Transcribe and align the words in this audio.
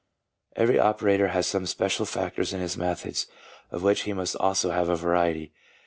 Every 0.55 0.79
operator 0.79 1.27
has 1.27 1.45
some 1.45 1.67
special 1.67 2.07
factors 2.07 2.53
in 2.53 2.59
his 2.59 2.75
methods, 2.75 3.27
of 3.69 3.83
which 3.83 4.01
he 4.01 4.13
must 4.13 4.35
also 4.37 4.71
have 4.71 4.89
a 4.89 4.95
variety. 4.95 5.53